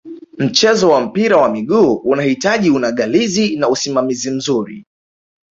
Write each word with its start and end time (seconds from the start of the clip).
mchezo 0.37 0.89
wa 0.89 1.01
mpira 1.01 1.37
wa 1.37 1.49
miguu 1.49 1.93
unahitaji 1.93 2.69
unagalizi 2.69 3.55
na 3.57 3.69
usimamizi 3.69 4.31
mzuri 4.31 4.85